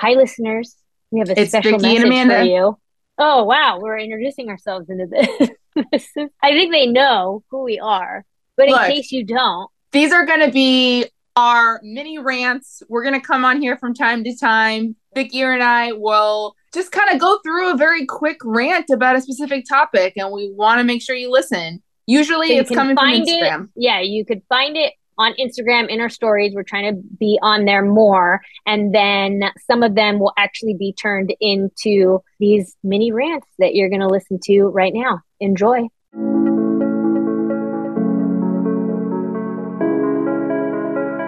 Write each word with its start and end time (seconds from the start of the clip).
Hi, 0.00 0.12
listeners. 0.12 0.76
We 1.10 1.18
have 1.20 1.28
a 1.30 1.40
It's 1.40 1.50
special 1.50 1.78
Vicky 1.78 2.08
message 2.08 2.28
for 2.30 2.42
you. 2.44 2.78
Oh, 3.18 3.44
wow. 3.44 3.78
We're 3.80 3.98
introducing 3.98 4.48
ourselves 4.48 4.88
into 4.88 5.06
this. 5.06 5.50
This 5.92 6.08
is- 6.16 6.30
I 6.42 6.50
think 6.52 6.72
they 6.72 6.86
know 6.86 7.44
who 7.50 7.62
we 7.62 7.78
are, 7.78 8.24
but 8.56 8.66
in 8.68 8.74
case 8.74 9.12
you 9.12 9.24
don't, 9.24 9.70
These 9.92 10.12
are 10.12 10.26
going 10.26 10.44
to 10.44 10.50
be 10.50 11.06
our 11.36 11.78
mini 11.84 12.18
rants. 12.18 12.82
We're 12.88 13.04
going 13.04 13.14
to 13.20 13.24
come 13.24 13.44
on 13.44 13.60
here 13.60 13.76
from 13.76 13.94
time 13.94 14.24
to 14.24 14.36
time. 14.36 14.96
Vicky 15.14 15.40
and 15.40 15.62
I 15.62 15.92
will 15.92 16.56
just 16.74 16.90
kind 16.90 17.10
of 17.12 17.20
go 17.20 17.38
through 17.44 17.72
a 17.72 17.76
very 17.76 18.06
quick 18.06 18.38
rant 18.44 18.90
about 18.90 19.14
a 19.14 19.20
specific 19.20 19.66
topic, 19.68 20.14
and 20.16 20.32
we 20.32 20.50
want 20.52 20.80
to 20.80 20.84
make 20.84 21.00
sure 21.00 21.14
you 21.14 21.30
listen. 21.30 21.80
Usually 22.06 22.48
so 22.48 22.54
it's 22.54 22.70
coming 22.70 22.96
from 22.96 23.04
find 23.04 23.28
it. 23.28 23.40
Instagram. 23.40 23.68
Yeah, 23.76 24.00
you 24.00 24.24
could 24.24 24.42
find 24.48 24.76
it 24.76 24.94
on 25.18 25.34
Instagram 25.34 25.88
in 25.88 26.00
our 26.00 26.08
stories. 26.08 26.54
We're 26.54 26.62
trying 26.62 26.94
to 26.94 27.02
be 27.18 27.38
on 27.42 27.64
there 27.64 27.84
more. 27.84 28.40
And 28.66 28.94
then 28.94 29.42
some 29.66 29.82
of 29.82 29.96
them 29.96 30.20
will 30.20 30.32
actually 30.38 30.74
be 30.74 30.92
turned 30.92 31.34
into 31.40 32.22
these 32.38 32.76
mini 32.84 33.10
rants 33.10 33.48
that 33.58 33.74
you're 33.74 33.88
going 33.88 34.00
to 34.00 34.06
listen 34.06 34.38
to 34.44 34.62
right 34.66 34.94
now. 34.94 35.20
Enjoy. 35.40 35.88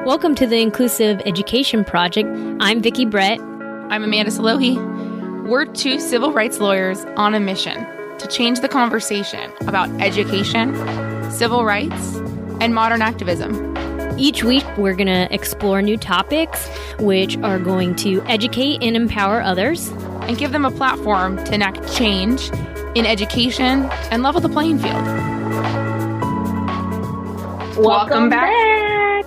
Welcome 0.06 0.34
to 0.36 0.46
the 0.46 0.60
Inclusive 0.60 1.20
Education 1.24 1.84
Project. 1.84 2.28
I'm 2.60 2.80
Vicki 2.80 3.04
Brett. 3.04 3.40
I'm 3.40 4.02
Amanda 4.02 4.30
Selogie. 4.30 5.48
We're 5.48 5.66
two 5.66 5.98
civil 5.98 6.32
rights 6.32 6.60
lawyers 6.60 7.04
on 7.16 7.34
a 7.34 7.40
mission 7.40 7.86
to 8.18 8.26
change 8.28 8.60
the 8.60 8.68
conversation 8.68 9.52
about 9.62 9.88
education, 10.00 10.74
civil 11.30 11.64
rights, 11.64 12.16
and 12.60 12.74
modern 12.74 13.02
activism. 13.02 13.69
Each 14.20 14.44
week, 14.44 14.66
we're 14.76 14.92
going 14.92 15.06
to 15.06 15.32
explore 15.34 15.80
new 15.80 15.96
topics 15.96 16.68
which 16.98 17.38
are 17.38 17.58
going 17.58 17.96
to 17.96 18.20
educate 18.24 18.82
and 18.82 18.94
empower 18.94 19.40
others. 19.40 19.88
and 20.28 20.36
give 20.36 20.52
them 20.52 20.66
a 20.66 20.70
platform 20.70 21.42
to 21.44 21.54
enact 21.54 21.90
change 21.94 22.50
in 22.94 23.06
education 23.06 23.88
and 24.10 24.22
level 24.22 24.38
the 24.42 24.48
playing 24.50 24.78
field. 24.78 25.02
Welcome 27.78 28.28
back. 28.28 29.24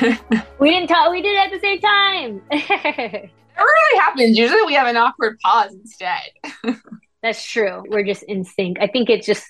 back. 0.00 0.38
we 0.60 0.70
didn't 0.70 0.86
talk. 0.86 1.10
We 1.10 1.20
did 1.20 1.34
it 1.34 1.38
at 1.38 1.50
the 1.50 1.58
same 1.58 1.80
time. 1.80 2.42
It 3.54 3.60
really 3.60 4.00
happens. 4.00 4.38
Usually 4.38 4.62
we 4.62 4.74
have 4.74 4.86
an 4.86 4.96
awkward 4.96 5.38
pause 5.40 5.74
instead. 5.74 6.22
That's 7.22 7.44
true. 7.44 7.84
We're 7.88 8.04
just 8.04 8.22
in 8.22 8.44
sync. 8.44 8.78
I 8.80 8.86
think 8.86 9.10
it's 9.10 9.26
just 9.26 9.44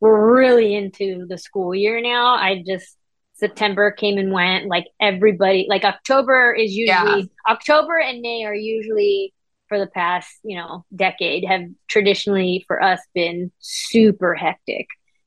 we're 0.00 0.36
really 0.36 0.76
into 0.76 1.26
the 1.26 1.38
school 1.38 1.74
year 1.74 2.00
now. 2.00 2.34
I 2.34 2.62
just 2.64 2.97
September 3.38 3.90
came 3.90 4.18
and 4.18 4.32
went. 4.32 4.66
Like 4.66 4.86
everybody, 5.00 5.66
like 5.68 5.84
October 5.84 6.52
is 6.52 6.72
usually 6.74 7.20
Yeah. 7.20 7.52
October 7.52 7.98
and 7.98 8.20
May 8.20 8.44
are 8.44 8.54
usually 8.54 9.32
for 9.68 9.78
the 9.78 9.86
past 9.86 10.28
you 10.44 10.56
know 10.56 10.84
decade 10.96 11.44
have 11.46 11.60
traditionally 11.88 12.64
for 12.66 12.82
us 12.82 13.00
been 13.14 13.50
super 13.60 14.34
hectic. 14.34 14.86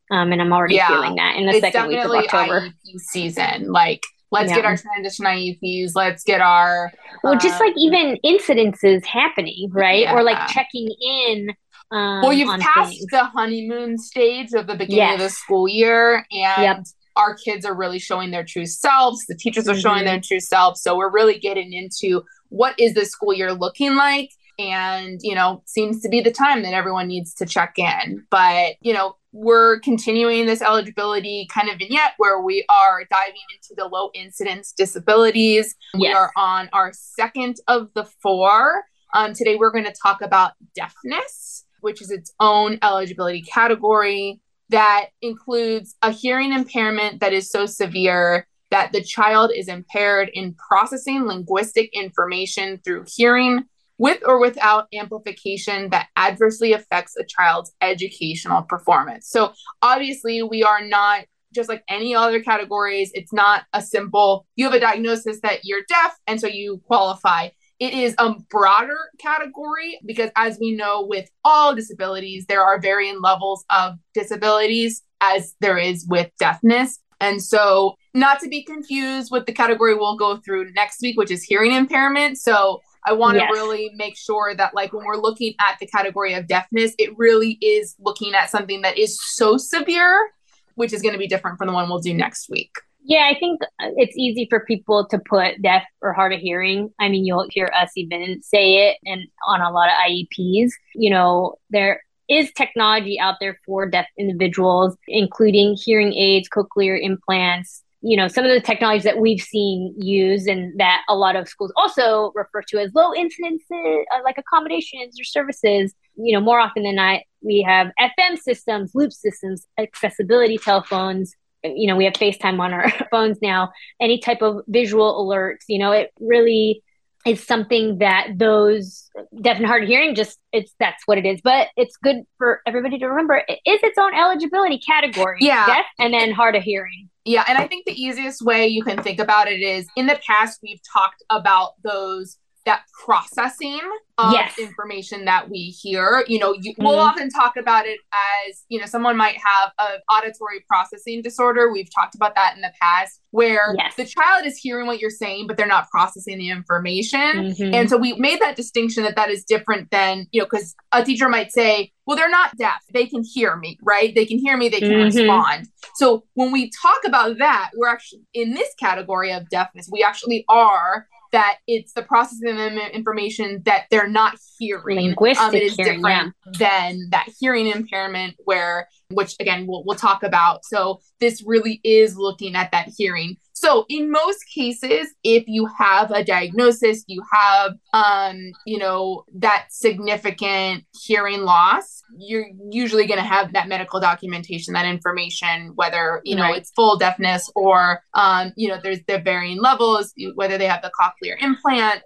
Um, 0.09 0.31
and 0.33 0.41
I'm 0.41 0.51
already 0.51 0.75
Yeah. 0.75 0.87
feeling 0.87 1.15
that 1.15 1.37
in 1.37 1.45
the 1.45 1.51
it's 1.53 1.61
second 1.61 1.87
week 1.87 2.03
of 2.03 2.11
October. 2.11 2.59
IEP 2.61 2.99
season. 2.99 3.71
Like, 3.71 4.03
let's 4.29 4.49
Yeah. 4.49 4.57
get 4.57 4.65
our 4.65 4.75
transition 4.75 5.25
IEPs. 5.25 5.91
Let's 5.95 6.23
get 6.25 6.41
our 6.41 6.91
Well, 7.23 7.37
just 7.37 7.61
um, 7.61 7.67
like 7.67 7.75
even 7.77 8.17
incidences 8.25 9.05
happening, 9.05 9.69
right? 9.71 10.11
Or 10.11 10.21
like 10.23 10.49
checking 10.49 10.89
in. 11.01 11.51
Um, 11.91 12.21
well, 12.23 12.33
you've 12.33 12.59
passed 12.59 12.89
things. 12.89 13.05
the 13.11 13.23
honeymoon 13.25 13.97
stage 13.97 14.51
of 14.53 14.67
the 14.67 14.75
beginning 14.75 15.13
of 15.13 15.19
the 15.19 15.29
school 15.29 15.67
year, 15.67 16.25
and 16.31 16.63
Yep. 16.63 16.83
Our 17.15 17.35
kids 17.35 17.65
are 17.65 17.75
really 17.75 17.99
showing 17.99 18.31
their 18.31 18.45
true 18.45 18.65
selves. 18.65 19.25
The 19.27 19.35
teachers 19.35 19.67
are 19.67 19.77
showing 19.77 20.03
Mhm. 20.03 20.05
their 20.05 20.21
true 20.21 20.39
selves. 20.39 20.81
So 20.81 20.95
we're 20.97 21.11
really 21.11 21.37
getting 21.39 21.73
into 21.73 22.23
what 22.49 22.75
is 22.79 22.93
the 22.93 23.05
school 23.05 23.33
year 23.33 23.53
looking 23.53 23.95
like. 23.95 24.31
And, 24.59 25.19
you 25.23 25.33
know, 25.33 25.63
seems 25.65 26.01
to 26.01 26.09
be 26.09 26.21
the 26.21 26.31
time 26.31 26.61
that 26.63 26.73
everyone 26.73 27.07
needs 27.07 27.33
to 27.35 27.45
check 27.45 27.73
in. 27.77 28.25
But, 28.29 28.75
you 28.81 28.93
know, 28.93 29.15
we're 29.31 29.79
continuing 29.79 30.45
this 30.45 30.61
eligibility 30.61 31.47
kind 31.51 31.69
of 31.69 31.79
vignette 31.79 32.13
where 32.17 32.41
we 32.41 32.66
are 32.69 33.05
diving 33.09 33.41
into 33.55 33.73
the 33.75 33.88
low 33.88 34.11
incidence 34.13 34.73
disabilities. 34.73 35.73
We 35.97 36.09
are 36.11 36.31
on 36.38 36.69
our 36.73 36.91
second 36.94 37.55
of 37.67 37.89
the 37.95 38.03
four. 38.21 38.83
Um, 39.13 39.33
today, 39.33 39.55
we're 39.55 39.71
going 39.71 39.85
to 39.85 39.95
talk 40.03 40.21
about 40.21 40.51
deafness, 40.75 41.66
which 41.79 42.01
is 42.01 42.11
its 42.11 42.33
own 42.39 42.77
eligibility 42.83 43.41
category 43.41 44.41
that 44.71 45.07
includes 45.21 45.95
a 46.01 46.11
hearing 46.11 46.53
impairment 46.53 47.19
that 47.19 47.33
is 47.33 47.49
so 47.49 47.65
severe 47.65 48.47
that 48.71 48.93
the 48.93 49.03
child 49.03 49.51
is 49.55 49.67
impaired 49.67 50.31
in 50.33 50.55
processing 50.55 51.25
linguistic 51.25 51.89
information 51.93 52.79
through 52.83 53.05
hearing 53.07 53.65
with 53.97 54.19
or 54.25 54.39
without 54.39 54.87
amplification 54.93 55.89
that 55.89 56.07
adversely 56.17 56.73
affects 56.73 57.15
a 57.17 57.23
child's 57.23 57.71
educational 57.81 58.63
performance. 58.63 59.29
So, 59.29 59.53
obviously, 59.81 60.41
we 60.41 60.63
are 60.63 60.83
not 60.83 61.25
just 61.53 61.69
like 61.69 61.83
any 61.89 62.15
other 62.15 62.41
categories. 62.41 63.11
It's 63.13 63.33
not 63.33 63.65
a 63.73 63.81
simple, 63.81 64.47
you 64.55 64.65
have 64.65 64.73
a 64.73 64.79
diagnosis 64.79 65.41
that 65.41 65.59
you're 65.63 65.83
deaf, 65.88 66.17
and 66.25 66.39
so 66.39 66.47
you 66.47 66.81
qualify. 66.88 67.49
It 67.81 67.96
is 67.96 68.14
a 68.19 68.36
broader 68.52 69.09
category 69.18 70.00
because, 70.06 70.30
as 70.36 70.59
we 70.59 70.72
know, 70.72 71.03
with 71.03 71.28
all 71.44 71.74
disabilities, 71.74 72.46
there 72.46 72.62
are 72.62 72.80
varying 72.80 73.19
levels 73.22 73.66
of 73.72 73.96
disabilities, 74.14 75.02
as 75.19 75.56
there 75.62 75.80
is 75.80 76.06
with 76.08 76.30
deafness. 76.38 77.00
And 77.19 77.42
so, 77.42 77.96
not 78.14 78.40
to 78.42 78.50
be 78.50 78.64
confused 78.64 79.31
with 79.31 79.47
the 79.47 79.52
category 79.52 79.96
we'll 79.96 80.16
go 80.16 80.38
through 80.38 80.72
next 80.74 81.02
week, 81.02 81.18
which 81.18 81.31
is 81.31 81.42
hearing 81.42 81.72
impairment. 81.72 82.38
So, 82.38 82.81
I 83.03 83.14
want 83.14 83.38
to 83.38 83.40
Yes. 83.40 83.52
really 83.52 83.90
make 83.96 84.16
sure 84.16 84.53
that, 84.53 84.75
like, 84.75 84.94
when 84.94 85.03
we're 85.03 85.18
looking 85.18 85.56
at 85.59 85.80
the 85.80 85.88
category 85.88 86.36
of 86.36 86.46
deafness, 86.46 86.94
it 87.00 87.18
really 87.18 87.58
is 87.62 87.96
looking 87.98 88.36
at 88.36 88.52
something 88.52 88.84
that 88.84 89.00
is 89.00 89.19
so 89.19 89.58
severe, 89.58 90.31
which 90.75 90.94
is 90.94 91.02
going 91.02 91.13
to 91.13 91.19
be 91.19 91.28
different 91.28 91.58
from 91.58 91.66
the 91.66 91.74
one 91.74 91.90
we'll 91.90 91.98
do 91.98 92.13
next 92.13 92.48
week. 92.48 92.75
Yeah, 93.03 93.29
I 93.34 93.38
think 93.39 93.62
uh, 93.63 93.89
it's 93.97 94.16
easy 94.16 94.47
for 94.50 94.63
people 94.66 95.07
to 95.07 95.19
put 95.19 95.62
deaf 95.62 95.84
or 96.01 96.13
hard 96.13 96.34
of 96.34 96.39
hearing. 96.39 96.91
I 97.00 97.09
mean, 97.09 97.25
you'll 97.25 97.47
hear 97.50 97.72
us 97.75 97.91
even 97.95 98.41
say 98.44 98.89
it 98.89 98.97
and 99.06 99.23
on 99.47 99.62
a 99.62 99.72
lot 99.72 99.89
of 99.89 99.95
IEPs. 100.07 100.69
You 100.94 101.09
know, 101.09 101.56
there 101.72 102.01
is 102.29 102.51
technology 102.53 103.19
out 103.19 103.35
there 103.41 103.59
for 103.66 103.89
deaf 103.89 104.06
individuals, 104.17 104.95
including 105.07 105.78
hearing 105.84 106.13
aids, 106.13 106.47
cochlear 106.47 107.00
implants. 107.01 107.84
You 108.03 108.17
know, 108.17 108.28
some 108.28 108.45
of 108.45 108.51
the 108.51 108.62
technologies 108.62 109.03
that 109.03 109.19
we've 109.19 109.41
seen 109.41 109.94
used 109.97 110.47
and 110.47 110.79
that 110.79 111.01
a 111.07 111.16
lot 111.16 111.35
of 111.35 111.47
schools 111.47 111.72
also 111.75 112.31
refer 112.33 112.62
to 112.69 112.79
as 112.79 112.91
low 112.95 113.13
incidence, 113.13 113.63
uh, 113.72 114.23
like 114.23 114.38
accommodations 114.38 115.19
or 115.19 115.23
services. 115.23 115.94
You 116.16 116.33
know, 116.33 116.41
more 116.41 116.59
often 116.59 116.83
than 116.83 116.95
not, 116.95 117.22
we 117.44 117.62
have 117.62 117.91
FM 118.00 118.38
systems, 118.38 118.91
loop 118.95 119.12
systems, 119.12 119.68
accessibility 119.78 120.57
telephones, 120.57 121.35
you 121.63 121.88
know 121.88 121.95
we 121.95 122.05
have 122.05 122.13
facetime 122.13 122.59
on 122.59 122.73
our 122.73 122.89
phones 123.11 123.38
now 123.41 123.72
any 123.99 124.19
type 124.19 124.41
of 124.41 124.61
visual 124.67 125.25
alerts 125.25 125.63
you 125.67 125.77
know 125.79 125.91
it 125.91 126.11
really 126.19 126.81
is 127.23 127.44
something 127.45 127.99
that 127.99 128.29
those 128.35 129.07
deaf 129.41 129.57
and 129.57 129.66
hard 129.67 129.83
of 129.83 129.88
hearing 129.89 130.16
just 130.16 130.39
it's 130.51 130.73
that's 130.79 131.03
what 131.05 131.19
it 131.19 131.25
is 131.25 131.39
but 131.44 131.67
it's 131.77 131.95
good 131.97 132.23
for 132.39 132.61
everybody 132.66 132.97
to 132.97 133.05
remember 133.05 133.44
it 133.47 133.59
is 133.66 133.79
its 133.83 133.97
own 134.00 134.13
eligibility 134.16 134.79
category 134.79 135.38
Yeah. 135.39 135.67
deaf 135.67 135.85
and 136.00 136.13
then 136.16 136.31
hard 136.31 136.55
of 136.55 136.63
hearing 136.63 137.09
Yeah, 137.25 137.44
and 137.47 137.59
I 137.59 137.67
think 137.67 137.85
the 137.85 137.94
easiest 137.94 138.41
way 138.41 138.67
you 138.67 138.83
can 138.83 139.03
think 139.03 139.19
about 139.19 139.47
it 139.47 139.61
is 139.61 139.88
in 139.95 140.07
the 140.07 140.19
past 140.25 140.59
we've 140.63 140.81
talked 140.91 141.21
about 141.29 141.73
those 141.83 142.38
that 142.71 142.83
processing 143.03 143.79
of 144.17 144.33
Yes. 144.33 144.57
information 144.59 145.25
that 145.25 145.49
we 145.49 145.75
hear. 145.81 146.23
You 146.27 146.39
know, 146.39 146.53
you, 146.53 146.73
we'll 146.77 146.97
Mhm. 146.97 147.05
often 147.09 147.29
talk 147.29 147.57
about 147.57 147.85
it 147.85 147.99
as 148.47 148.63
you 148.69 148.79
know 148.79 148.85
someone 148.85 149.17
might 149.17 149.35
have 149.37 149.71
an 149.79 149.99
auditory 150.09 150.63
processing 150.67 151.21
disorder. 151.21 151.71
We've 151.71 151.89
talked 151.93 152.15
about 152.15 152.35
that 152.35 152.55
in 152.55 152.61
the 152.61 152.71
past, 152.81 153.19
where 153.31 153.75
Yes. 153.77 153.95
the 153.95 154.05
child 154.05 154.45
is 154.45 154.57
hearing 154.57 154.85
what 154.87 154.99
you're 154.99 155.09
saying, 155.09 155.47
but 155.47 155.57
they're 155.57 155.65
not 155.77 155.89
processing 155.89 156.37
the 156.37 156.49
information. 156.49 157.51
Mhm. 157.51 157.73
And 157.73 157.89
so 157.89 157.97
we 157.97 158.13
made 158.13 158.39
that 158.41 158.55
distinction 158.55 159.03
that 159.03 159.15
that 159.15 159.29
is 159.29 159.44
different 159.44 159.89
than, 159.91 160.27
you 160.31 160.39
know, 160.41 160.45
because 160.45 160.75
a 160.94 161.03
teacher 161.03 161.27
might 161.27 161.51
say, 161.51 161.91
well, 162.06 162.15
they're 162.17 162.29
not 162.29 162.56
deaf. 162.57 162.81
They 162.94 163.06
can 163.07 163.24
hear 163.24 163.56
me, 163.56 163.77
right? 163.81 164.13
They 164.13 164.25
can 164.25 164.38
hear 164.38 164.56
me, 164.57 164.69
they 164.69 164.79
can 164.81 164.91
Mhm. 164.91 165.03
respond. 165.06 165.67
So 165.95 166.24
when 166.35 166.51
we 166.51 166.69
talk 166.81 167.00
about 167.06 167.38
that, 167.39 167.71
we're 167.75 167.88
actually 167.89 168.21
in 168.33 168.53
this 168.53 168.74
category 168.79 169.31
of 169.31 169.50
deafness, 169.50 169.89
we 169.91 170.03
actually 170.03 170.45
are 170.50 171.07
that 171.31 171.57
it's 171.68 171.94
the 171.94 172.04
processing 172.04 172.60
of 172.60 172.74
information 172.94 173.62
that 173.66 173.86
they're 173.89 174.10
not 174.10 174.38
hearing. 174.60 174.98
Linguistic 174.98 175.48
Um, 175.48 175.56
it 175.56 175.63
is 175.63 175.75
hearing, 175.75 176.01
different 176.01 176.33
than 176.57 177.10
that 177.12 177.28
hearing 177.39 177.68
impairment 177.68 178.36
where 178.45 178.88
which 179.10 179.36
again 179.39 179.68
we'll, 179.68 179.83
we'll 179.86 179.98
talk 179.98 180.24
about. 180.24 180.66
So 180.66 181.01
this 181.19 181.44
really 181.45 181.80
is 181.83 182.18
looking 182.18 182.56
at 182.56 182.72
that 182.72 182.89
hearing 182.98 183.38
so 183.53 183.86
in 183.89 184.09
most 184.12 184.39
cases 184.53 185.07
if 185.24 185.44
you 185.48 185.68
have 185.77 186.12
a 186.12 186.24
diagnosis 186.24 187.03
you 187.07 187.21
have 187.31 187.74
um 187.94 188.38
you 188.65 188.77
know 188.77 189.24
that 189.33 189.68
significant 189.69 190.83
hearing 191.06 191.42
loss 191.42 192.01
you're 192.18 192.48
usually 192.69 193.06
going 193.07 193.19
to 193.19 193.25
have 193.25 193.53
that 193.53 193.68
medical 193.68 194.00
documentation 194.00 194.74
that 194.74 194.86
information 194.86 195.71
whether 195.75 196.21
you 196.24 196.36
know 196.36 196.44
Right. 196.44 196.57
it's 196.57 196.71
full 196.71 196.98
deafness 196.98 197.50
or 197.56 198.01
um 198.13 198.51
you 198.56 198.68
know 198.68 198.77
there's 198.81 199.00
the 199.07 199.19
varying 199.19 199.59
levels 199.62 200.13
whether 200.36 200.57
they 200.57 200.68
have 200.68 200.81
the 200.81 200.92
cochlear 201.00 201.36
implant 201.42 202.01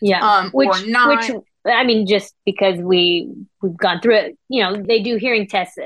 Yeah. 0.00 0.20
Um, 0.26 0.50
which, 0.52 0.68
or 0.68 0.86
not. 0.86 1.08
Which 1.08 1.44
I 1.66 1.84
mean, 1.84 2.06
just 2.06 2.34
because 2.46 2.78
we 2.78 3.28
we've 3.60 3.76
gone 3.76 4.00
through 4.00 4.16
it, 4.16 4.38
you 4.48 4.62
know, 4.62 4.82
they 4.82 5.02
do 5.02 5.16
hearing 5.16 5.46
tests 5.46 5.76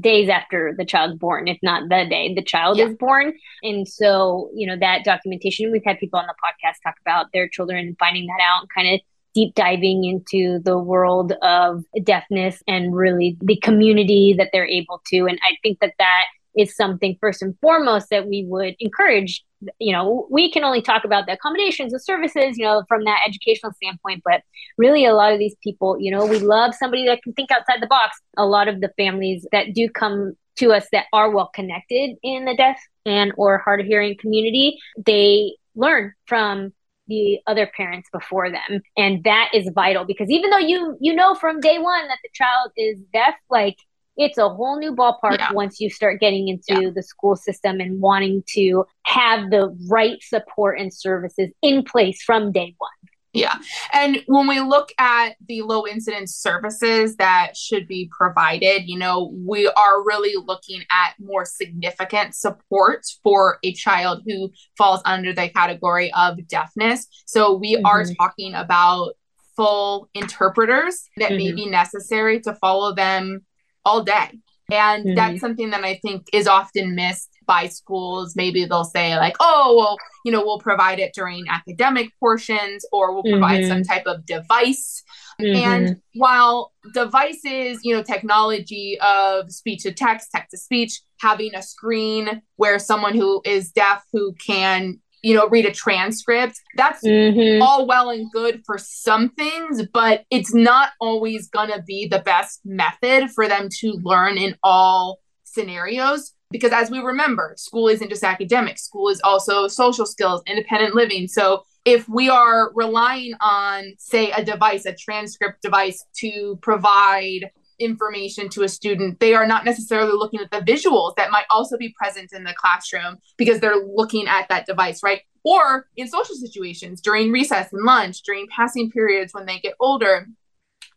days 0.00 0.28
after 0.28 0.74
the 0.76 0.84
child's 0.84 1.18
born, 1.18 1.48
if 1.48 1.58
not 1.62 1.88
the 1.88 2.06
day 2.08 2.34
the 2.34 2.42
child 2.42 2.78
yeah. 2.78 2.86
is 2.86 2.96
born. 2.96 3.32
And 3.62 3.86
so, 3.86 4.50
you 4.54 4.66
know, 4.66 4.76
that 4.78 5.04
documentation, 5.04 5.70
we've 5.70 5.84
had 5.84 5.98
people 5.98 6.18
on 6.18 6.26
the 6.26 6.34
podcast 6.34 6.76
talk 6.82 6.94
about 7.00 7.26
their 7.32 7.48
children 7.48 7.96
finding 7.98 8.26
that 8.26 8.40
out 8.42 8.62
and 8.62 8.70
kind 8.74 8.94
of 8.94 9.00
deep 9.34 9.54
diving 9.54 10.04
into 10.04 10.58
the 10.60 10.78
world 10.78 11.32
of 11.42 11.84
deafness 12.04 12.62
and 12.68 12.94
really 12.94 13.36
the 13.40 13.56
community 13.56 14.34
that 14.36 14.50
they're 14.52 14.68
able 14.68 15.00
to. 15.06 15.26
And 15.26 15.38
I 15.42 15.56
think 15.62 15.80
that 15.80 15.94
that 15.98 16.24
is 16.56 16.76
something 16.76 17.16
first 17.20 17.42
and 17.42 17.56
foremost 17.60 18.08
that 18.10 18.26
we 18.26 18.44
would 18.48 18.74
encourage. 18.78 19.44
You 19.78 19.92
know 19.92 20.26
we 20.30 20.50
can 20.50 20.64
only 20.64 20.82
talk 20.82 21.04
about 21.04 21.26
the 21.26 21.34
accommodations 21.34 21.92
the 21.92 22.00
services 22.00 22.58
you 22.58 22.64
know 22.64 22.82
from 22.88 23.04
that 23.04 23.20
educational 23.24 23.72
standpoint 23.72 24.22
but 24.24 24.42
really 24.76 25.04
a 25.04 25.14
lot 25.14 25.32
of 25.32 25.38
these 25.38 25.54
people 25.62 25.96
you 26.00 26.10
know 26.10 26.26
we 26.26 26.40
love 26.40 26.74
somebody 26.74 27.06
that 27.06 27.22
can 27.22 27.32
think 27.34 27.52
outside 27.52 27.80
the 27.80 27.86
box. 27.86 28.18
A 28.36 28.44
lot 28.44 28.66
of 28.66 28.80
the 28.80 28.90
families 28.96 29.46
that 29.52 29.72
do 29.72 29.88
come 29.88 30.34
to 30.56 30.72
us 30.72 30.86
that 30.92 31.06
are 31.12 31.30
well 31.30 31.50
connected 31.54 32.16
in 32.22 32.44
the 32.44 32.56
deaf 32.56 32.78
and 33.06 33.32
or 33.36 33.58
hard 33.58 33.80
of 33.80 33.86
hearing 33.86 34.16
community 34.18 34.78
they 35.06 35.56
learn 35.74 36.12
from 36.26 36.72
the 37.08 37.40
other 37.46 37.70
parents 37.76 38.08
before 38.12 38.50
them. 38.50 38.80
And 38.96 39.24
that 39.24 39.50
is 39.52 39.68
vital 39.74 40.04
because 40.04 40.30
even 40.30 40.50
though 40.50 40.58
you 40.58 40.96
you 41.00 41.14
know 41.14 41.34
from 41.34 41.60
day 41.60 41.78
one 41.78 42.08
that 42.08 42.18
the 42.22 42.30
child 42.32 42.70
is 42.76 42.96
deaf 43.12 43.34
like 43.50 43.76
it's 44.16 44.38
a 44.38 44.48
whole 44.48 44.78
new 44.78 44.94
ballpark 44.94 45.38
yeah. 45.38 45.52
once 45.52 45.80
you 45.80 45.88
start 45.90 46.20
getting 46.20 46.48
into 46.48 46.82
yeah. 46.82 46.90
the 46.94 47.02
school 47.02 47.36
system 47.36 47.80
and 47.80 48.00
wanting 48.00 48.42
to 48.48 48.84
have 49.04 49.50
the 49.50 49.76
right 49.88 50.22
support 50.22 50.78
and 50.78 50.92
services 50.92 51.48
in 51.62 51.82
place 51.82 52.22
from 52.22 52.52
day 52.52 52.74
one. 52.78 52.90
Yeah. 53.32 53.56
And 53.94 54.22
when 54.26 54.46
we 54.46 54.60
look 54.60 54.90
at 54.98 55.36
the 55.48 55.62
low 55.62 55.86
incidence 55.86 56.34
services 56.34 57.16
that 57.16 57.56
should 57.56 57.88
be 57.88 58.10
provided, 58.14 58.82
you 58.86 58.98
know, 58.98 59.32
we 59.34 59.66
are 59.68 60.04
really 60.04 60.34
looking 60.36 60.82
at 60.90 61.14
more 61.18 61.46
significant 61.46 62.34
support 62.34 63.06
for 63.22 63.58
a 63.62 63.72
child 63.72 64.22
who 64.26 64.50
falls 64.76 65.00
under 65.06 65.32
the 65.32 65.48
category 65.48 66.12
of 66.12 66.46
deafness. 66.46 67.06
So 67.24 67.54
we 67.54 67.76
mm-hmm. 67.76 67.86
are 67.86 68.04
talking 68.04 68.52
about 68.52 69.14
full 69.56 70.10
interpreters 70.12 71.08
that 71.16 71.30
mm-hmm. 71.30 71.36
may 71.38 71.52
be 71.52 71.66
necessary 71.66 72.40
to 72.40 72.54
follow 72.56 72.94
them 72.94 73.46
all 73.84 74.02
day. 74.02 74.30
And 74.70 75.04
mm-hmm. 75.04 75.14
that's 75.14 75.40
something 75.40 75.70
that 75.70 75.84
I 75.84 75.98
think 76.02 76.26
is 76.32 76.46
often 76.46 76.94
missed 76.94 77.28
by 77.46 77.66
schools. 77.66 78.34
Maybe 78.36 78.64
they'll 78.64 78.84
say, 78.84 79.16
like, 79.16 79.36
oh, 79.40 79.74
well, 79.76 79.96
you 80.24 80.32
know, 80.32 80.44
we'll 80.44 80.60
provide 80.60 80.98
it 80.98 81.12
during 81.14 81.44
academic 81.50 82.10
portions 82.18 82.84
or 82.92 83.12
we'll 83.12 83.24
provide 83.24 83.62
mm-hmm. 83.62 83.68
some 83.68 83.82
type 83.82 84.06
of 84.06 84.24
device. 84.24 85.02
Mm-hmm. 85.40 85.56
And 85.56 86.00
while 86.14 86.72
devices, 86.94 87.80
you 87.82 87.94
know, 87.94 88.02
technology 88.02 88.98
of 89.00 89.50
speech 89.50 89.82
to 89.82 89.92
text, 89.92 90.28
text 90.32 90.52
to 90.52 90.58
speech, 90.58 91.00
having 91.20 91.54
a 91.54 91.62
screen 91.62 92.42
where 92.56 92.78
someone 92.78 93.14
who 93.14 93.42
is 93.44 93.72
deaf 93.72 94.04
who 94.12 94.32
can 94.34 95.00
you 95.22 95.34
know, 95.34 95.48
read 95.48 95.66
a 95.66 95.72
transcript. 95.72 96.60
That's 96.76 97.02
mm-hmm. 97.04 97.62
all 97.62 97.86
well 97.86 98.10
and 98.10 98.30
good 98.32 98.62
for 98.66 98.76
some 98.78 99.30
things, 99.30 99.82
but 99.92 100.24
it's 100.30 100.52
not 100.52 100.90
always 101.00 101.48
going 101.48 101.70
to 101.70 101.82
be 101.82 102.06
the 102.06 102.18
best 102.20 102.60
method 102.64 103.30
for 103.30 103.48
them 103.48 103.68
to 103.80 103.98
learn 104.02 104.36
in 104.36 104.56
all 104.62 105.20
scenarios. 105.44 106.34
Because 106.50 106.72
as 106.72 106.90
we 106.90 106.98
remember, 106.98 107.54
school 107.56 107.88
isn't 107.88 108.10
just 108.10 108.24
academic, 108.24 108.78
school 108.78 109.08
is 109.08 109.20
also 109.24 109.68
social 109.68 110.04
skills, 110.04 110.42
independent 110.46 110.94
living. 110.94 111.26
So 111.26 111.64
if 111.84 112.08
we 112.08 112.28
are 112.28 112.70
relying 112.74 113.32
on, 113.40 113.94
say, 113.98 114.30
a 114.32 114.44
device, 114.44 114.84
a 114.84 114.94
transcript 114.94 115.62
device 115.62 116.04
to 116.18 116.58
provide 116.62 117.50
information 117.82 118.48
to 118.50 118.62
a 118.62 118.68
student, 118.68 119.20
they 119.20 119.34
are 119.34 119.46
not 119.46 119.64
necessarily 119.64 120.12
looking 120.12 120.40
at 120.40 120.50
the 120.50 120.72
visuals 120.72 121.14
that 121.16 121.30
might 121.30 121.46
also 121.50 121.76
be 121.76 121.94
present 121.98 122.32
in 122.32 122.44
the 122.44 122.54
classroom 122.54 123.18
because 123.36 123.60
they're 123.60 123.84
looking 123.84 124.26
at 124.28 124.48
that 124.48 124.66
device, 124.66 125.02
right? 125.02 125.22
Or 125.44 125.88
in 125.96 126.08
social 126.08 126.36
situations 126.36 127.00
during 127.00 127.32
recess 127.32 127.72
and 127.72 127.84
lunch, 127.84 128.22
during 128.22 128.46
passing 128.48 128.90
periods 128.90 129.34
when 129.34 129.46
they 129.46 129.58
get 129.58 129.74
older, 129.80 130.28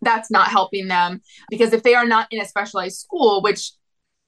that's 0.01 0.29
not 0.29 0.49
helping 0.49 0.87
them 0.87 1.21
because 1.49 1.73
if 1.73 1.83
they 1.83 1.95
are 1.95 2.05
not 2.05 2.27
in 2.31 2.39
a 2.39 2.45
specialized 2.45 2.97
school, 2.97 3.41
which 3.41 3.71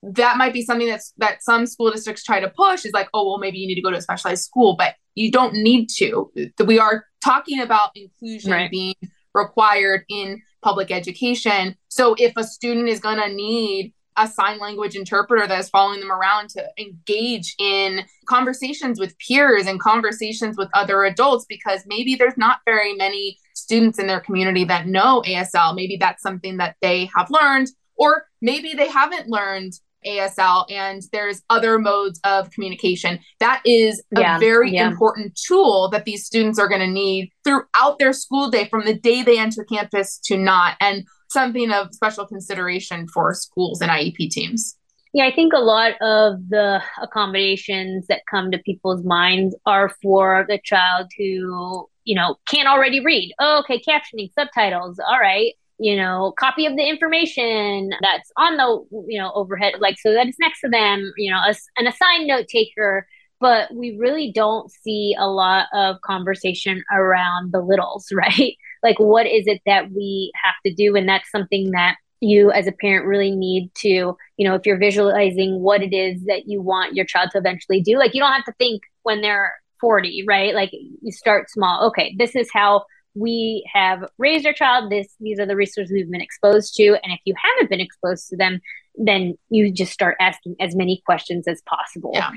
that 0.04 0.38
might 0.38 0.54
be 0.54 0.63
something 0.63 0.88
that's 0.88 1.13
that 1.18 1.44
some 1.44 1.65
school 1.65 1.92
districts 1.92 2.24
try 2.24 2.39
to 2.39 2.50
push 2.50 2.86
is 2.86 2.94
like, 2.94 3.09
oh, 3.13 3.27
well, 3.27 3.38
maybe 3.38 3.57
you 3.57 3.68
need 3.68 3.75
to 3.75 3.81
go 3.81 3.92
to 3.92 3.98
a 3.98 4.01
specialized 4.01 4.44
school, 4.44 4.75
but 4.75 4.95
you 5.15 5.31
don't 5.31 5.54
need 5.54 5.88
to. 5.98 6.31
We 6.65 6.80
are 6.80 7.06
talking 7.24 7.59
about 7.62 7.92
inclusion 7.95 8.51
right. 8.51 8.71
being 8.71 8.95
required 9.33 10.06
in 10.09 10.42
public 10.62 10.92
education. 10.92 11.75
So 11.89 12.15
if 12.18 12.33
a 12.36 12.44
student 12.44 12.89
is 12.89 13.00
going 13.00 13.18
to 13.18 13.33
need 13.33 13.94
a 14.18 14.27
sign 14.27 14.57
language 14.59 14.95
interpreter 14.95 15.48
that 15.48 15.59
is 15.59 15.69
following 15.69 16.00
them 16.00 16.12
around 16.12 16.50
to 16.50 16.65
engage 16.80 17.56
in 17.59 18.01
conversations 18.25 19.00
with 19.00 19.18
peers 19.19 19.68
and 19.68 19.80
conversations 19.80 20.57
with 20.57 20.69
other 20.74 21.04
adults 21.04 21.45
because 21.48 21.83
maybe 21.86 22.15
there's 22.15 22.38
not 22.38 22.59
very 22.65 22.95
many 22.95 23.38
students 23.54 24.00
in 24.00 24.07
their 24.07 24.19
community 24.19 24.63
that 24.65 24.88
know 24.88 25.21
ASL. 25.25 25.75
Maybe 25.75 25.98
that's 25.98 26.24
something 26.24 26.57
that 26.57 26.75
they 26.81 27.09
have 27.15 27.30
learned, 27.30 27.68
or 27.95 28.25
maybe 28.42 28.74
they 28.74 28.89
haven't 28.89 29.30
learned 29.30 29.74
ASL 30.05 30.69
and 30.71 31.01
there's 31.11 31.41
other 31.49 31.79
modes 31.79 32.19
of 32.23 32.49
communication. 32.51 33.19
That 33.39 33.61
is 33.65 34.03
a 34.15 34.21
yeah, 34.21 34.39
very 34.39 34.71
yeah. 34.71 34.88
important 34.88 35.39
tool 35.47 35.89
that 35.91 36.05
these 36.05 36.25
students 36.25 36.59
are 36.59 36.67
going 36.67 36.81
to 36.81 36.88
need 36.88 37.31
throughout 37.44 37.99
their 37.99 38.13
school 38.13 38.49
day 38.49 38.67
from 38.67 38.85
the 38.85 38.94
day 38.94 39.23
they 39.23 39.39
enter 39.39 39.63
campus 39.63 40.19
to 40.25 40.38
not, 40.38 40.75
and 40.79 41.05
something 41.29 41.71
of 41.71 41.94
special 41.94 42.25
consideration 42.25 43.07
for 43.07 43.33
schools 43.33 43.81
and 43.81 43.91
IEP 43.91 44.29
teams. 44.29 44.77
Yeah, 45.13 45.25
I 45.25 45.33
think 45.33 45.53
a 45.53 45.59
lot 45.59 45.94
of 46.01 46.49
the 46.49 46.81
accommodations 47.01 48.07
that 48.07 48.21
come 48.29 48.51
to 48.51 48.59
people's 48.59 49.03
minds 49.03 49.55
are 49.65 49.89
for 50.01 50.45
the 50.47 50.59
child 50.63 51.07
who, 51.17 51.88
you 52.03 52.15
know, 52.15 52.35
can't 52.47 52.67
already 52.67 53.03
read. 53.03 53.33
Oh, 53.39 53.59
okay, 53.59 53.81
captioning, 53.81 54.31
subtitles. 54.33 54.99
All 54.99 55.19
right 55.19 55.53
you 55.79 55.95
know, 55.95 56.33
copy 56.39 56.65
of 56.65 56.75
the 56.75 56.88
information 56.88 57.91
that's 58.01 58.31
on 58.38 58.57
the, 58.57 58.85
you 59.07 59.19
know, 59.19 59.31
overhead, 59.33 59.74
like 59.79 59.97
so 60.00 60.13
that 60.13 60.27
it's 60.27 60.39
next 60.39 60.62
to 60.62 60.69
them, 60.69 61.12
you 61.18 61.31
know, 61.31 61.38
a, 61.38 61.53
an 61.77 61.88
assigned 61.88 62.27
note 62.27 62.47
taker. 62.47 63.07
But 63.39 63.71
we 63.71 63.95
really 64.00 64.31
don't 64.33 64.71
see 64.71 65.15
a 65.18 65.29
lot 65.29 65.68
of 65.71 66.01
conversation 66.01 66.83
around 66.91 67.51
the 67.51 67.62
littles, 67.62 68.07
right? 68.13 68.56
Like, 68.81 69.00
what 69.00 69.27
is 69.27 69.45
it 69.45 69.62
that 69.65 69.91
we 69.91 70.31
have 70.44 70.56
to 70.65 70.74
do? 70.74 70.95
And 70.95 71.07
that's 71.07 71.30
something 71.30 71.71
that 71.71 71.97
you 72.19 72.51
as 72.51 72.66
a 72.66 72.71
parent 72.71 73.06
really 73.06 73.30
need 73.30 73.69
to, 73.75 74.18
you 74.37 74.47
know, 74.47 74.56
if 74.56 74.66
you're 74.66 74.80
visualizing 74.80 75.59
what 75.61 75.83
it 75.83 75.94
is 75.94 76.23
that 76.25 76.47
you 76.47 76.61
want 76.61 76.95
your 76.95 77.06
child 77.06 77.30
to 77.31 77.37
eventually 77.37 77.81
do, 77.81 77.99
like, 77.99 78.16
you 78.16 78.21
don't 78.21 78.33
have 78.33 78.45
to 78.45 78.54
think 78.54 78.81
when 79.04 79.21
they're 79.21 79.54
40, 79.80 80.25
right? 80.28 80.56
Like, 80.56 80.71
you 80.71 81.11
start 81.11 81.51
small. 81.51 81.87
Okay, 81.90 82.16
this 82.18 82.35
is 82.35 82.49
how 82.51 82.85
we 83.18 83.68
have 83.74 84.04
raised 84.18 84.45
our 84.45 84.54
child 84.54 84.92
this 84.92 85.07
these 85.19 85.40
are 85.40 85.45
the 85.45 85.56
resources 85.56 85.92
we've 85.92 86.12
been 86.12 86.21
exposed 86.21 86.76
to 86.76 86.97
and 87.04 87.14
if 87.14 87.19
you 87.26 87.33
haven't 87.38 87.69
been 87.69 87.80
exposed 87.80 88.28
to 88.30 88.38
them 88.38 88.59
then 88.95 89.38
you 89.50 89.71
just 89.71 89.92
start 89.92 90.16
asking 90.19 90.56
as 90.59 90.76
many 90.76 91.02
questions 91.06 91.47
as 91.47 91.62
possible 91.64 92.12
yeah. 92.14 92.31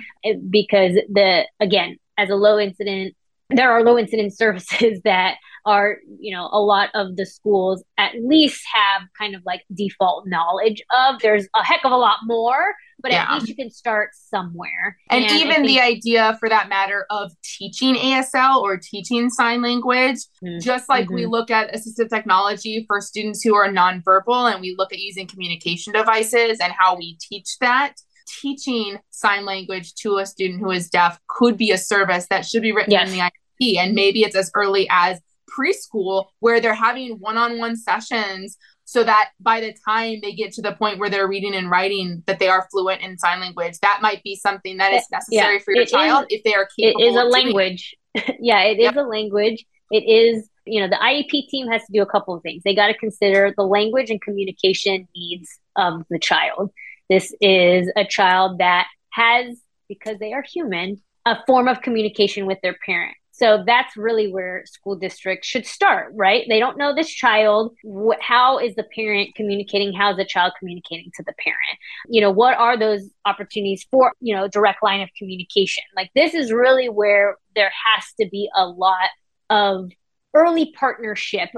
because 0.48 0.94
the 1.08 1.44
again 1.58 1.96
as 2.16 2.30
a 2.30 2.34
low 2.34 2.58
incident 2.58 3.14
there 3.50 3.70
are 3.70 3.82
low 3.82 3.98
incident 3.98 4.32
services 4.36 5.00
that 5.04 5.36
are 5.66 5.98
you 6.18 6.34
know 6.34 6.48
a 6.52 6.60
lot 6.60 6.90
of 6.94 7.16
the 7.16 7.26
schools 7.26 7.84
at 7.98 8.12
least 8.22 8.62
have 8.72 9.02
kind 9.18 9.34
of 9.34 9.42
like 9.44 9.62
default 9.74 10.26
knowledge 10.26 10.82
of 10.96 11.20
there's 11.20 11.46
a 11.54 11.64
heck 11.64 11.84
of 11.84 11.92
a 11.92 11.96
lot 11.96 12.18
more 12.24 12.74
but 13.02 13.12
yeah. 13.12 13.24
at 13.24 13.34
least 13.34 13.48
you 13.48 13.54
can 13.54 13.70
start 13.70 14.10
somewhere. 14.14 14.98
And, 15.10 15.24
and 15.24 15.32
even 15.32 15.56
think- 15.56 15.66
the 15.66 15.80
idea, 15.80 16.36
for 16.38 16.48
that 16.48 16.68
matter, 16.68 17.06
of 17.10 17.32
teaching 17.42 17.94
ASL 17.94 18.60
or 18.60 18.76
teaching 18.76 19.30
sign 19.30 19.62
language, 19.62 20.18
mm-hmm. 20.44 20.58
just 20.60 20.88
like 20.88 21.06
mm-hmm. 21.06 21.14
we 21.14 21.26
look 21.26 21.50
at 21.50 21.72
assistive 21.74 22.08
technology 22.08 22.84
for 22.86 23.00
students 23.00 23.42
who 23.42 23.54
are 23.54 23.68
nonverbal 23.68 24.52
and 24.52 24.60
we 24.60 24.74
look 24.76 24.92
at 24.92 24.98
using 24.98 25.26
communication 25.26 25.92
devices 25.92 26.58
and 26.60 26.72
how 26.78 26.96
we 26.96 27.16
teach 27.20 27.58
that. 27.60 27.94
Teaching 28.40 28.98
sign 29.10 29.44
language 29.44 29.94
to 29.94 30.18
a 30.18 30.26
student 30.26 30.60
who 30.60 30.70
is 30.70 30.88
deaf 30.88 31.18
could 31.28 31.56
be 31.56 31.72
a 31.72 31.78
service 31.78 32.26
that 32.30 32.46
should 32.46 32.62
be 32.62 32.72
written 32.72 32.92
yes. 32.92 33.10
in 33.10 33.18
the 33.18 33.24
IEP. 33.24 33.76
And 33.76 33.94
maybe 33.94 34.22
it's 34.22 34.36
as 34.36 34.52
early 34.54 34.86
as 34.88 35.20
preschool 35.56 36.26
where 36.40 36.60
they're 36.60 36.74
having 36.74 37.12
one-on-one 37.18 37.76
sessions 37.76 38.56
so 38.84 39.04
that 39.04 39.30
by 39.38 39.60
the 39.60 39.74
time 39.88 40.18
they 40.20 40.32
get 40.32 40.52
to 40.52 40.62
the 40.62 40.72
point 40.72 40.98
where 40.98 41.08
they're 41.08 41.28
reading 41.28 41.54
and 41.54 41.70
writing 41.70 42.22
that 42.26 42.38
they 42.38 42.48
are 42.48 42.66
fluent 42.70 43.00
in 43.02 43.16
sign 43.18 43.40
language 43.40 43.78
that 43.82 44.00
might 44.02 44.22
be 44.22 44.34
something 44.34 44.78
that 44.78 44.92
is 44.92 45.04
necessary 45.12 45.54
yeah, 45.54 45.60
for 45.60 45.74
your 45.74 45.86
child 45.86 46.26
is, 46.28 46.38
if 46.38 46.44
they 46.44 46.54
are 46.54 46.68
capable 46.78 47.02
it 47.02 47.06
is 47.06 47.16
a 47.16 47.24
language. 47.24 47.96
Yeah 48.40 48.62
it 48.62 48.80
yep. 48.80 48.94
is 48.94 48.98
a 48.98 49.02
language. 49.06 49.64
It 49.92 50.02
is 50.02 50.48
you 50.66 50.80
know 50.80 50.88
the 50.88 50.96
iep 50.96 51.48
team 51.48 51.68
has 51.68 51.82
to 51.82 51.92
do 51.92 52.02
a 52.02 52.06
couple 52.06 52.34
of 52.34 52.42
things. 52.42 52.62
They 52.64 52.74
got 52.74 52.88
to 52.88 52.94
consider 52.94 53.54
the 53.56 53.62
language 53.62 54.10
and 54.10 54.20
communication 54.20 55.06
needs 55.14 55.48
of 55.76 56.04
the 56.10 56.18
child. 56.18 56.72
This 57.08 57.32
is 57.40 57.90
a 57.96 58.04
child 58.04 58.58
that 58.58 58.88
has 59.12 59.60
because 59.88 60.18
they 60.18 60.32
are 60.32 60.42
human 60.42 61.00
a 61.26 61.36
form 61.46 61.68
of 61.68 61.82
communication 61.82 62.46
with 62.46 62.58
their 62.62 62.76
parent 62.84 63.16
So 63.40 63.64
that's 63.66 63.96
really 63.96 64.30
where 64.30 64.64
school 64.66 64.96
districts 64.96 65.48
should 65.48 65.64
start, 65.64 66.12
right? 66.14 66.44
They 66.46 66.58
don't 66.58 66.76
know 66.76 66.94
this 66.94 67.08
child. 67.08 67.74
How 68.20 68.58
is 68.58 68.74
the 68.74 68.84
parent 68.94 69.34
communicating? 69.34 69.94
How 69.94 70.10
is 70.10 70.18
the 70.18 70.26
child 70.26 70.52
communicating 70.58 71.10
to 71.14 71.22
the 71.22 71.32
parent? 71.42 71.78
You 72.06 72.20
know, 72.20 72.30
what 72.30 72.58
are 72.58 72.78
those 72.78 73.08
opportunities 73.24 73.86
for, 73.90 74.12
you 74.20 74.36
know, 74.36 74.46
direct 74.46 74.82
line 74.82 75.00
of 75.00 75.08
communication? 75.16 75.82
Like 75.96 76.10
this 76.14 76.34
is 76.34 76.52
really 76.52 76.90
where 76.90 77.36
there 77.56 77.72
has 77.86 78.04
to 78.20 78.28
be 78.28 78.50
a 78.54 78.66
lot 78.66 79.08
of 79.48 79.90
early 80.34 80.74
partnership 80.78 81.48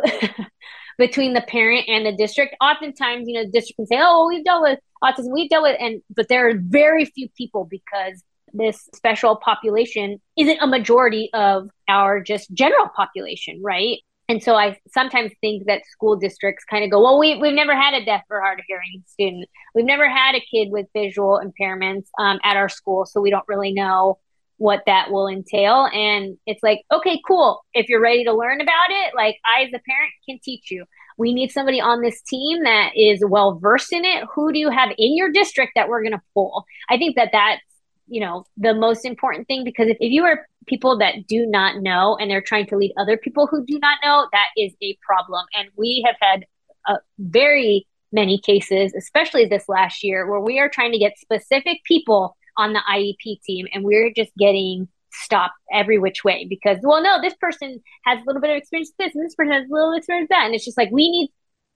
between 0.98 1.34
the 1.34 1.42
parent 1.42 1.88
and 1.88 2.06
the 2.06 2.12
district. 2.12 2.54
Oftentimes, 2.60 3.26
you 3.26 3.34
know, 3.34 3.44
the 3.44 3.50
district 3.50 3.78
can 3.78 3.86
say, 3.86 3.98
"Oh, 3.98 4.28
we've 4.28 4.44
dealt 4.44 4.62
with 4.62 4.78
autism, 5.02 5.32
we've 5.32 5.50
dealt 5.50 5.64
with," 5.64 5.76
and 5.80 6.00
but 6.14 6.28
there 6.28 6.48
are 6.48 6.54
very 6.56 7.06
few 7.06 7.28
people 7.36 7.66
because 7.68 8.22
this 8.52 8.88
special 8.94 9.36
population 9.36 10.20
isn't 10.36 10.58
a 10.60 10.66
majority 10.66 11.30
of 11.34 11.68
our 11.88 12.20
just 12.20 12.52
general 12.52 12.88
population, 12.94 13.60
right? 13.62 13.98
And 14.28 14.42
so 14.42 14.54
I 14.54 14.78
sometimes 14.88 15.32
think 15.40 15.66
that 15.66 15.84
school 15.86 16.16
districts 16.16 16.64
kind 16.64 16.84
of 16.84 16.90
go, 16.90 17.02
well, 17.02 17.18
we, 17.18 17.36
we've 17.36 17.54
never 17.54 17.74
had 17.74 17.92
a 17.92 18.04
deaf 18.04 18.22
or 18.30 18.40
hard 18.40 18.58
of 18.60 18.64
hearing 18.66 19.02
student. 19.06 19.48
We've 19.74 19.84
never 19.84 20.08
had 20.08 20.34
a 20.34 20.40
kid 20.40 20.70
with 20.70 20.86
visual 20.94 21.40
impairments 21.44 22.06
um, 22.18 22.38
at 22.44 22.56
our 22.56 22.68
school. 22.68 23.04
So 23.04 23.20
we 23.20 23.30
don't 23.30 23.46
really 23.48 23.72
know 23.72 24.18
what 24.56 24.84
that 24.86 25.10
will 25.10 25.26
entail. 25.26 25.88
And 25.92 26.38
it's 26.46 26.62
like, 26.62 26.82
okay, 26.90 27.20
cool. 27.26 27.64
If 27.74 27.88
you're 27.88 28.00
ready 28.00 28.24
to 28.24 28.32
learn 28.32 28.60
about 28.60 28.90
it, 28.90 29.12
like 29.14 29.38
I, 29.44 29.64
as 29.64 29.70
a 29.74 29.82
parent, 29.86 30.12
can 30.26 30.38
teach 30.42 30.70
you. 30.70 30.84
We 31.18 31.34
need 31.34 31.50
somebody 31.50 31.80
on 31.80 32.00
this 32.00 32.22
team 32.22 32.62
that 32.62 32.92
is 32.96 33.22
well 33.26 33.58
versed 33.58 33.92
in 33.92 34.04
it. 34.04 34.24
Who 34.34 34.52
do 34.52 34.58
you 34.58 34.70
have 34.70 34.90
in 34.96 35.16
your 35.16 35.30
district 35.30 35.72
that 35.74 35.88
we're 35.88 36.02
going 36.02 36.12
to 36.12 36.22
pull? 36.32 36.64
I 36.88 36.96
think 36.96 37.16
that 37.16 37.30
that's 37.32 37.60
you 38.12 38.20
know 38.20 38.44
the 38.58 38.74
most 38.74 39.04
important 39.06 39.48
thing 39.48 39.64
because 39.64 39.88
if, 39.88 39.96
if 39.98 40.12
you 40.12 40.22
are 40.24 40.46
people 40.66 40.98
that 40.98 41.26
do 41.26 41.46
not 41.46 41.80
know 41.80 42.16
and 42.20 42.30
they're 42.30 42.42
trying 42.42 42.66
to 42.66 42.76
lead 42.76 42.92
other 42.98 43.16
people 43.16 43.46
who 43.46 43.64
do 43.64 43.78
not 43.80 43.98
know 44.04 44.28
that 44.32 44.48
is 44.56 44.72
a 44.82 44.96
problem. 45.04 45.44
And 45.58 45.68
we 45.76 46.04
have 46.06 46.16
had 46.20 46.44
a 46.86 46.98
very 47.18 47.86
many 48.12 48.38
cases 48.38 48.92
especially 48.94 49.46
this 49.46 49.66
last 49.68 50.04
year 50.04 50.30
where 50.30 50.40
we 50.40 50.58
are 50.58 50.68
trying 50.68 50.92
to 50.92 50.98
get 50.98 51.18
specific 51.18 51.78
people 51.84 52.36
on 52.58 52.74
the 52.74 52.82
iep 52.90 53.40
team 53.42 53.66
and 53.72 53.82
we're 53.84 54.12
just 54.14 54.30
getting 54.36 54.86
stopped 55.12 55.54
every 55.72 55.98
which 55.98 56.22
way 56.22 56.46
because 56.46 56.76
well 56.82 57.02
no 57.02 57.22
this 57.22 57.34
person 57.40 57.82
has 58.04 58.18
a 58.18 58.24
little 58.26 58.42
bit 58.42 58.50
of 58.50 58.56
experience 58.56 58.92
with 58.98 59.06
this 59.06 59.14
and 59.14 59.24
this 59.24 59.34
person 59.34 59.52
has 59.52 59.64
a 59.66 59.72
little 59.72 59.94
experience 59.94 60.24
with 60.24 60.36
that. 60.36 60.44
And 60.44 60.54
it's 60.54 60.64
just 60.64 60.76
like 60.76 60.90
we 60.90 61.10
need 61.10 61.30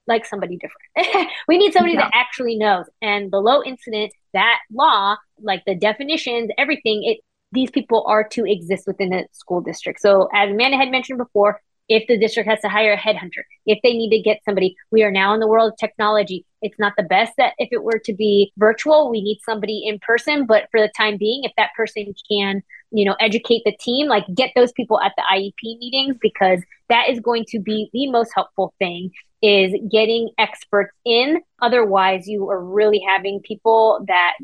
like 0.07 0.25
somebody 0.25 0.57
different. 0.57 1.29
we 1.49 1.59
need 1.59 1.73
somebody 1.73 1.95
yeah. 1.95 2.03
that 2.03 2.11
actually 2.15 2.57
knows. 2.57 2.87
And 3.03 3.31
the 3.31 3.39
low 3.39 3.63
incident, 3.63 4.13
that 4.33 4.59
law, 4.73 5.17
like 5.41 5.63
the 5.67 5.75
definitions, 5.75 6.51
everything, 6.59 7.03
it 7.05 7.19
these 7.53 7.71
people 7.71 8.05
are 8.09 8.27
to 8.29 8.45
exist 8.45 8.87
within 8.87 9.11
the 9.11 9.25
school 9.33 9.61
district. 9.61 10.01
So 10.01 10.29
as 10.35 10.51
Amanda 10.51 10.77
had 10.77 10.91
mentioned 10.91 11.19
before, 11.19 11.61
if 11.89 12.07
the 12.09 12.19
district 12.19 12.49
has 12.49 12.61
to 12.61 12.69
hire 12.69 12.93
a 12.93 12.99
headhunter, 12.99 13.45
if 13.65 13.79
they 13.83 13.93
need 13.93 14.11
to 14.11 14.21
get 14.21 14.41
somebody, 14.45 14.77
we 14.91 15.05
are 15.05 15.11
now 15.11 15.33
in 15.35 15.41
the 15.41 15.47
world 15.47 15.73
of 15.73 15.79
technology. 15.79 16.45
It's 16.61 16.79
not 16.79 16.95
the 16.97 17.05
best 17.05 17.35
that 17.39 17.55
if 17.59 17.69
it 17.71 17.85
were 17.85 18.01
to 18.05 18.13
be 18.13 18.53
virtual, 18.57 19.09
we 19.09 19.23
need 19.23 19.39
somebody 19.45 19.87
in 19.87 20.01
person. 20.01 20.47
But 20.47 20.65
for 20.73 20.81
the 20.81 20.91
time 20.97 21.17
being, 21.17 21.45
if 21.45 21.53
that 21.57 21.71
person 21.77 22.13
can, 22.29 22.63
you 22.91 23.05
know, 23.05 23.17
educate 23.21 23.63
the 23.65 23.77
team, 23.81 24.09
like 24.09 24.25
get 24.35 24.51
those 24.55 24.73
people 24.73 25.01
at 25.01 25.13
the 25.17 25.23
IEP 25.31 25.79
meetings 25.79 26.17
because 26.21 26.61
that 26.89 27.09
is 27.09 27.21
going 27.21 27.45
to 27.49 27.59
be 27.59 27.91
the 27.93 28.11
most 28.11 28.31
helpful 28.35 28.75
thing 28.79 29.11
is 29.43 29.75
getting 29.91 30.31
experts 30.39 30.95
in. 31.05 31.41
Otherwise, 31.61 32.27
you 32.27 32.49
are 32.51 32.63
really 32.63 33.01
having 33.07 33.41
people 33.41 34.05
that 34.09 34.35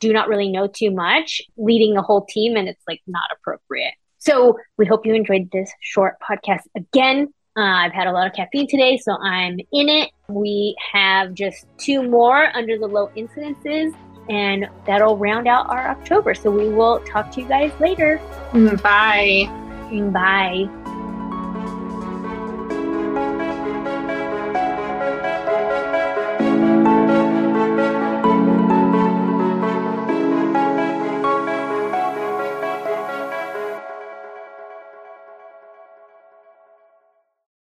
do 0.00 0.12
not 0.12 0.28
really 0.28 0.50
know 0.50 0.66
too 0.66 0.90
much 0.90 1.40
leading 1.56 1.94
the 1.94 2.02
whole 2.02 2.26
team, 2.26 2.56
and 2.56 2.68
it's 2.68 2.82
like 2.88 3.00
not 3.06 3.28
appropriate. 3.32 3.94
So, 4.18 4.58
we 4.78 4.86
hope 4.86 5.06
you 5.06 5.14
enjoyed 5.14 5.48
this 5.52 5.72
short 5.80 6.16
podcast 6.20 6.62
again. 6.76 7.28
Uh, 7.56 7.60
I've 7.60 7.92
had 7.92 8.06
a 8.06 8.12
lot 8.12 8.26
of 8.26 8.32
caffeine 8.32 8.66
today, 8.68 8.96
so 8.96 9.12
I'm 9.12 9.58
in 9.72 9.88
it. 9.88 10.10
We 10.28 10.74
have 10.92 11.34
just 11.34 11.66
two 11.78 12.02
more 12.02 12.54
under 12.56 12.78
the 12.78 12.86
low 12.86 13.10
incidences, 13.16 13.94
and 14.28 14.68
that'll 14.86 15.16
round 15.16 15.48
out 15.48 15.68
our 15.70 15.88
October. 15.88 16.34
So, 16.34 16.50
we 16.50 16.68
will 16.68 17.00
talk 17.00 17.30
to 17.32 17.40
you 17.40 17.48
guys 17.48 17.72
later. 17.80 18.20
Bye. 18.82 19.48
Bye. 20.12 20.81